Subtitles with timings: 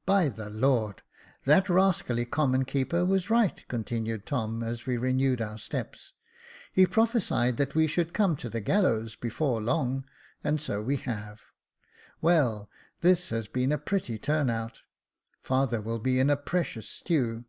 [0.14, 1.02] "By the Lord,
[1.44, 6.12] that rascally common keeper was right," continued Tom, as we renewed our steps;"
[6.72, 10.04] he pro phesied we should come to the gallows before long,
[10.42, 11.40] and so we have.
[12.20, 12.68] Well,
[13.00, 14.82] this has been a pretty turn out.
[15.44, 17.44] Father will be in a precious stew."